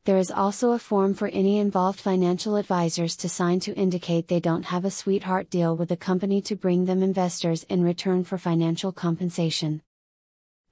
There 0.04 0.19
is 0.19 0.30
also 0.30 0.73
a 0.73 0.78
form 0.78 1.14
for 1.14 1.28
any 1.28 1.59
involved 1.59 1.99
financial 1.99 2.57
advisors 2.57 3.16
to 3.16 3.28
sign 3.30 3.59
to 3.61 3.75
indicate 3.75 4.28
they 4.28 4.38
don't 4.38 4.66
have 4.66 4.85
a 4.85 4.90
sweetheart 4.90 5.49
deal 5.49 5.75
with 5.75 5.88
the 5.88 5.97
company 5.97 6.42
to 6.42 6.54
bring 6.54 6.85
them 6.85 7.02
investors 7.02 7.64
in 7.71 7.83
return 7.83 8.23
for 8.23 8.37
financial 8.37 8.92
compensation. 8.92 9.80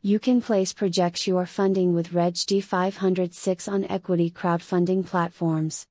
You 0.02 0.18
can 0.18 0.42
place 0.42 0.74
projects 0.74 1.26
you 1.26 1.38
are 1.38 1.46
funding 1.46 1.94
with 1.94 2.12
Reg 2.12 2.36
D 2.46 2.60
506 2.60 3.68
on 3.68 3.84
equity 3.86 4.30
crowdfunding 4.30 5.06
platforms. 5.06 5.86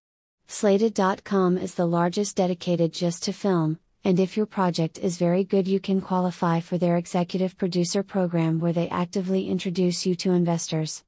Slated.com 0.48 1.58
is 1.58 1.74
the 1.74 1.88
largest 1.88 2.36
dedicated 2.36 2.94
just 2.94 3.24
to 3.24 3.34
film, 3.34 3.80
and 4.08 4.22
if 4.22 4.38
your 4.38 4.46
project 4.46 4.98
is 5.00 5.18
very 5.18 5.44
good, 5.44 5.68
you 5.68 5.82
can 5.82 6.00
qualify 6.00 6.62
for 6.62 6.78
their 6.78 6.96
executive 6.96 7.58
producer 7.58 8.02
program 8.02 8.58
where 8.58 8.72
they 8.72 8.88
actively 8.88 9.50
introduce 9.50 10.06
you 10.06 10.16
to 10.16 10.32
investors. 10.32 11.04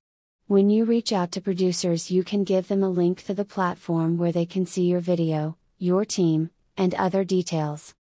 When 0.47 0.69
you 0.69 0.83
reach 0.83 1.13
out 1.13 1.31
to 1.31 1.39
producers, 1.39 2.11
you 2.11 2.25
can 2.25 2.43
give 2.43 2.67
them 2.67 2.83
a 2.83 2.89
link 2.89 3.23
to 3.23 3.33
the 3.33 3.45
platform 3.45 4.17
where 4.17 4.33
they 4.33 4.45
can 4.45 4.65
see 4.65 4.83
your 4.83 4.99
video, 4.99 5.55
your 5.77 6.03
team, 6.03 6.49
and 6.75 6.93
other 6.95 7.23
details. 7.23 7.93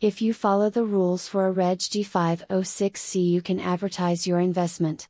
If 0.00 0.22
you 0.22 0.32
follow 0.32 0.70
the 0.70 0.84
rules 0.84 1.26
for 1.26 1.48
a 1.48 1.50
Reg 1.50 1.78
D506C, 1.78 3.28
you 3.28 3.42
can 3.42 3.58
advertise 3.58 4.24
your 4.24 4.38
investment. 4.38 5.08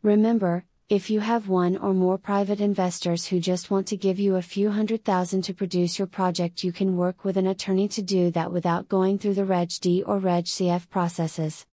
Remember, 0.00 0.64
if 0.90 1.08
you 1.08 1.20
have 1.20 1.48
one 1.48 1.78
or 1.78 1.94
more 1.94 2.18
private 2.18 2.60
investors 2.60 3.24
who 3.24 3.40
just 3.40 3.70
want 3.70 3.86
to 3.86 3.96
give 3.96 4.18
you 4.18 4.36
a 4.36 4.42
few 4.42 4.70
hundred 4.70 5.02
thousand 5.02 5.40
to 5.42 5.54
produce 5.54 5.98
your 5.98 6.06
project, 6.06 6.62
you 6.62 6.72
can 6.72 6.98
work 6.98 7.24
with 7.24 7.38
an 7.38 7.46
attorney 7.46 7.88
to 7.88 8.02
do 8.02 8.30
that 8.32 8.52
without 8.52 8.86
going 8.86 9.18
through 9.18 9.32
the 9.32 9.46
Reg 9.46 9.70
D 9.80 10.02
or 10.02 10.18
Reg 10.18 10.44
CF 10.44 10.90
processes. 10.90 11.64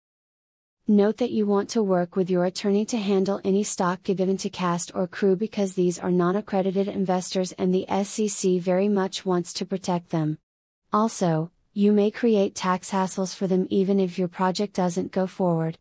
Note 0.87 1.17
that 1.17 1.31
you 1.31 1.45
want 1.45 1.69
to 1.71 1.83
work 1.83 2.15
with 2.15 2.29
your 2.29 2.45
attorney 2.45 2.85
to 2.85 2.97
handle 2.97 3.41
any 3.43 3.63
stock 3.63 4.01
given 4.03 4.37
to 4.37 4.49
cast 4.49 4.95
or 4.95 5.07
crew 5.07 5.35
because 5.35 5.73
these 5.73 5.99
are 5.99 6.09
non 6.09 6.37
accredited 6.37 6.87
investors 6.87 7.51
and 7.53 7.73
the 7.73 7.85
SEC 8.05 8.61
very 8.61 8.87
much 8.87 9.25
wants 9.25 9.51
to 9.51 9.65
protect 9.65 10.11
them. 10.11 10.37
Also, 10.93 11.51
you 11.73 11.91
may 11.91 12.11
create 12.11 12.55
tax 12.55 12.91
hassles 12.91 13.35
for 13.35 13.45
them 13.45 13.67
even 13.69 13.99
if 13.99 14.17
your 14.17 14.29
project 14.29 14.73
doesn't 14.73 15.11
go 15.11 15.27
forward. 15.27 15.77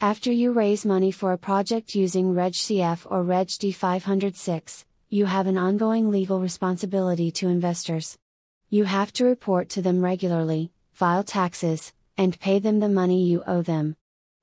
After 0.00 0.30
you 0.30 0.52
raise 0.52 0.84
money 0.84 1.10
for 1.10 1.32
a 1.32 1.38
project 1.38 1.94
using 1.94 2.34
RegCF 2.34 3.10
or 3.10 3.22
Reg 3.22 3.48
D506, 3.48 4.84
you 5.08 5.24
have 5.24 5.46
an 5.46 5.56
ongoing 5.56 6.10
legal 6.10 6.38
responsibility 6.38 7.30
to 7.30 7.48
investors. 7.48 8.18
You 8.68 8.84
have 8.84 9.10
to 9.14 9.24
report 9.24 9.70
to 9.70 9.80
them 9.80 10.04
regularly, 10.04 10.70
file 10.92 11.24
taxes, 11.24 11.94
and 12.18 12.38
pay 12.38 12.58
them 12.58 12.80
the 12.80 12.90
money 12.90 13.24
you 13.24 13.42
owe 13.46 13.62
them. 13.62 13.96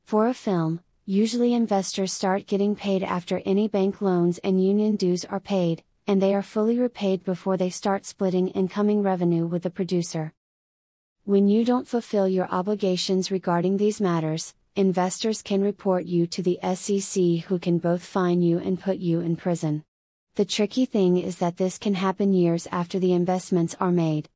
For 0.03 0.27
a 0.27 0.33
film, 0.33 0.79
usually 1.05 1.53
investors 1.53 2.11
start 2.11 2.47
getting 2.47 2.75
paid 2.75 3.03
after 3.03 3.39
any 3.45 3.67
bank 3.67 4.01
loans 4.01 4.39
and 4.39 4.65
union 4.65 4.95
dues 4.95 5.23
are 5.23 5.39
paid, 5.39 5.83
and 6.07 6.19
they 6.19 6.33
are 6.33 6.41
fully 6.41 6.79
repaid 6.79 7.23
before 7.23 7.57
they 7.57 7.69
start 7.69 8.07
splitting 8.07 8.47
incoming 8.47 9.03
revenue 9.03 9.45
with 9.45 9.61
the 9.61 9.69
producer. 9.69 10.33
When 11.25 11.47
you 11.47 11.63
don't 11.63 11.87
fulfill 11.87 12.27
your 12.27 12.47
obligations 12.49 13.29
regarding 13.29 13.77
these 13.77 14.01
matters, 14.01 14.55
investors 14.75 15.43
can 15.43 15.61
report 15.61 16.05
you 16.05 16.25
to 16.25 16.41
the 16.41 16.57
SEC 16.73 17.45
who 17.45 17.59
can 17.59 17.77
both 17.77 18.03
fine 18.03 18.41
you 18.41 18.57
and 18.57 18.79
put 18.79 18.97
you 18.97 19.19
in 19.19 19.35
prison. 19.35 19.83
The 20.33 20.45
tricky 20.45 20.87
thing 20.87 21.17
is 21.17 21.37
that 21.37 21.57
this 21.57 21.77
can 21.77 21.93
happen 21.93 22.33
years 22.33 22.67
after 22.71 22.97
the 22.97 23.13
investments 23.13 23.75
are 23.79 23.91
made. 23.91 24.29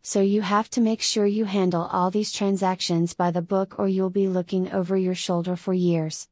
So 0.00 0.22
you 0.22 0.40
have 0.40 0.70
to 0.70 0.80
make 0.80 1.02
sure 1.02 1.26
you 1.26 1.44
handle 1.44 1.90
all 1.92 2.10
these 2.10 2.32
transactions 2.32 3.12
by 3.12 3.30
the 3.30 3.42
book 3.42 3.78
or 3.78 3.86
you'll 3.86 4.08
be 4.08 4.28
looking 4.28 4.72
over 4.72 4.96
your 4.96 5.14
shoulder 5.14 5.56
for 5.56 5.74
years. 5.74 6.26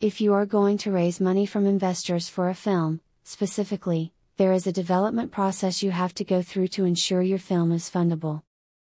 If 0.00 0.20
you 0.20 0.32
are 0.32 0.46
going 0.46 0.78
to 0.78 0.92
raise 0.92 1.20
money 1.20 1.46
from 1.46 1.66
investors 1.66 2.28
for 2.28 2.48
a 2.48 2.54
film, 2.54 3.00
specifically, 3.24 4.12
there 4.36 4.52
is 4.52 4.68
a 4.68 4.72
development 4.72 5.32
process 5.32 5.82
you 5.82 5.90
have 5.90 6.14
to 6.14 6.24
go 6.24 6.40
through 6.40 6.68
to 6.68 6.84
ensure 6.84 7.20
your 7.20 7.38
film 7.38 7.72
is 7.72 7.90
fundable. 7.90 8.42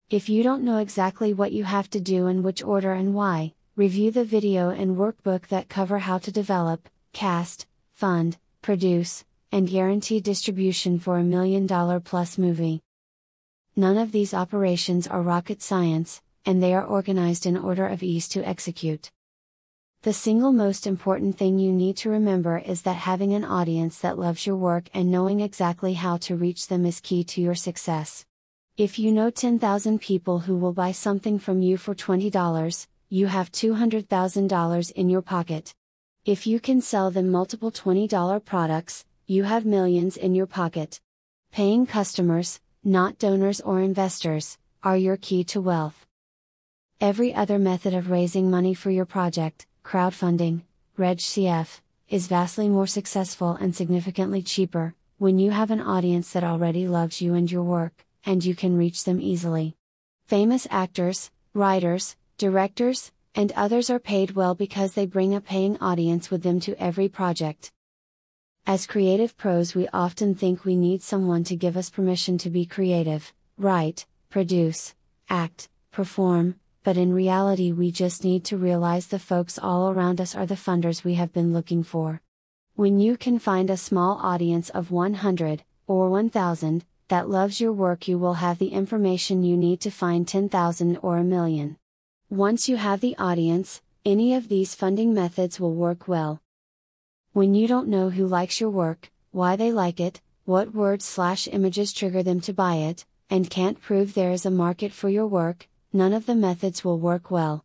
If 0.09 0.27
you 0.27 0.41
don't 0.41 0.63
know 0.63 0.79
exactly 0.79 1.35
what 1.35 1.51
you 1.51 1.63
have 1.65 1.89
to 1.91 1.99
do 1.99 2.25
in 2.27 2.41
which 2.41 2.63
order 2.63 2.91
and 2.91 3.13
why, 3.13 3.53
Review 3.77 4.09
the 4.09 4.23
video 4.23 4.69
and 4.69 4.95
workbook 4.95 5.47
that 5.47 5.67
cover 5.67 5.99
how 5.99 6.17
to 6.19 6.31
develop, 6.31 6.87
cast, 7.11 7.67
fund, 7.91 8.37
produce, 8.61 9.25
and 9.51 9.69
guarantee 9.69 10.21
distribution 10.21 10.97
for 10.97 11.17
a 11.17 11.25
million 11.25 11.67
dollar 11.67 11.99
plus 11.99 12.37
movie. 12.37 12.79
None 13.75 13.97
of 13.97 14.13
these 14.13 14.33
operations 14.33 15.07
are 15.07 15.21
rocket 15.21 15.61
science, 15.61 16.21
and 16.45 16.63
they 16.63 16.73
are 16.73 16.85
organized 16.85 17.45
in 17.45 17.57
order 17.57 17.85
of 17.85 18.01
ease 18.01 18.29
to 18.29 18.47
execute. 18.47 19.11
The 20.03 20.13
single 20.13 20.53
most 20.53 20.87
important 20.87 21.37
thing 21.37 21.59
you 21.59 21.73
need 21.73 21.97
to 21.97 22.09
remember 22.09 22.59
is 22.59 22.83
that 22.83 22.95
having 22.95 23.33
an 23.33 23.43
audience 23.43 23.99
that 23.99 24.17
loves 24.17 24.47
your 24.47 24.55
work 24.55 24.85
and 24.93 25.11
knowing 25.11 25.41
exactly 25.41 25.95
how 25.95 26.15
to 26.19 26.37
reach 26.37 26.67
them 26.67 26.85
is 26.85 27.01
key 27.01 27.25
to 27.25 27.41
your 27.41 27.55
success. 27.55 28.25
If 28.77 28.97
you 28.97 29.11
know 29.11 29.29
10,000 29.29 29.99
people 29.99 30.39
who 30.39 30.55
will 30.55 30.71
buy 30.71 30.93
something 30.93 31.39
from 31.39 31.61
you 31.61 31.75
for 31.75 31.93
$20, 31.93 32.87
you 33.09 33.27
have 33.27 33.51
$200,000 33.51 34.91
in 34.91 35.09
your 35.09 35.21
pocket. 35.21 35.73
If 36.25 36.47
you 36.47 36.59
can 36.59 36.81
sell 36.81 37.11
them 37.11 37.29
multiple 37.29 37.71
$20 37.71 38.43
products, 38.43 39.05
you 39.27 39.43
have 39.43 39.65
millions 39.65 40.17
in 40.17 40.33
your 40.33 40.47
pocket. 40.47 40.99
Paying 41.51 41.85
customers, 41.85 42.59
not 42.83 43.19
donors 43.19 43.61
or 43.61 43.81
investors, 43.81 44.57
are 44.83 44.97
your 44.97 45.17
key 45.17 45.43
to 45.45 45.61
wealth. 45.61 46.05
Every 46.99 47.33
other 47.33 47.59
method 47.59 47.93
of 47.93 48.09
raising 48.09 48.49
money 48.49 48.73
for 48.73 48.89
your 48.89 49.05
project, 49.05 49.67
crowdfunding, 49.83 50.61
RegCF, 50.97 51.81
is 52.09 52.27
vastly 52.27 52.69
more 52.69 52.87
successful 52.87 53.51
and 53.51 53.75
significantly 53.75 54.41
cheaper, 54.41 54.95
when 55.17 55.37
you 55.37 55.51
have 55.51 55.71
an 55.71 55.81
audience 55.81 56.31
that 56.31 56.43
already 56.43 56.87
loves 56.87 57.21
you 57.21 57.35
and 57.35 57.51
your 57.51 57.63
work, 57.63 58.05
and 58.25 58.43
you 58.43 58.55
can 58.55 58.77
reach 58.77 59.03
them 59.03 59.21
easily. 59.21 59.75
Famous 60.25 60.67
actors, 60.71 61.29
writers, 61.53 62.15
directors, 62.37 63.11
and 63.33 63.51
others 63.53 63.89
are 63.89 63.99
paid 63.99 64.31
well 64.31 64.55
because 64.55 64.93
they 64.93 65.05
bring 65.05 65.33
a 65.33 65.41
paying 65.41 65.77
audience 65.79 66.29
with 66.29 66.43
them 66.43 66.59
to 66.61 66.75
every 66.81 67.09
project. 67.09 67.71
As 68.67 68.87
creative 68.87 69.37
pros, 69.37 69.75
we 69.75 69.87
often 69.93 70.33
think 70.35 70.65
we 70.65 70.75
need 70.75 71.03
someone 71.03 71.43
to 71.45 71.55
give 71.55 71.77
us 71.77 71.89
permission 71.89 72.37
to 72.39 72.49
be 72.49 72.65
creative, 72.65 73.33
write, 73.57 74.05
produce, 74.29 74.95
act, 75.29 75.69
perform, 75.91 76.55
but 76.83 76.97
in 76.97 77.13
reality, 77.13 77.71
we 77.71 77.91
just 77.91 78.23
need 78.23 78.43
to 78.45 78.57
realize 78.57 79.07
the 79.07 79.19
folks 79.19 79.57
all 79.57 79.89
around 79.89 80.19
us 80.19 80.35
are 80.35 80.45
the 80.45 80.55
funders 80.55 81.03
we 81.03 81.15
have 81.15 81.31
been 81.33 81.53
looking 81.53 81.83
for. 81.83 82.21
When 82.75 82.99
you 82.99 83.17
can 83.17 83.39
find 83.39 83.69
a 83.69 83.77
small 83.77 84.19
audience 84.21 84.69
of 84.69 84.91
100, 84.91 85.63
or 85.87 86.09
1000, 86.09 86.85
that 87.07 87.29
loves 87.29 87.61
your 87.61 87.71
work, 87.71 88.07
you 88.07 88.17
will 88.17 88.35
have 88.35 88.57
the 88.57 88.69
information 88.69 89.43
you 89.43 89.55
need 89.55 89.79
to 89.81 89.91
find 89.91 90.27
10,000 90.27 90.97
or 91.01 91.17
a 91.17 91.23
million. 91.23 91.77
Once 92.31 92.67
you 92.67 92.75
have 92.75 93.01
the 93.01 93.15
audience, 93.19 93.83
any 94.03 94.33
of 94.33 94.49
these 94.49 94.73
funding 94.73 95.13
methods 95.13 95.59
will 95.59 95.75
work 95.75 96.07
well. 96.07 96.41
When 97.33 97.53
you 97.53 97.67
don't 97.67 97.87
know 97.87 98.09
who 98.09 98.25
likes 98.25 98.59
your 98.59 98.71
work, 98.71 99.11
why 99.29 99.55
they 99.55 99.71
like 99.71 99.99
it, 99.99 100.19
what 100.43 100.73
words 100.73 101.05
slash 101.05 101.47
images 101.47 101.93
trigger 101.93 102.23
them 102.23 102.41
to 102.41 102.51
buy 102.51 102.77
it, 102.77 103.05
and 103.29 103.47
can't 103.47 103.79
prove 103.79 104.15
there 104.15 104.31
is 104.31 104.43
a 104.43 104.49
market 104.49 104.91
for 104.91 105.07
your 105.07 105.27
work, 105.27 105.67
none 105.93 106.13
of 106.13 106.25
the 106.25 106.33
methods 106.33 106.83
will 106.83 106.97
work 106.97 107.29
well. 107.29 107.63